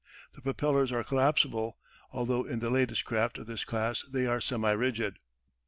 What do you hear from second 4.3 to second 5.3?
semi rigid.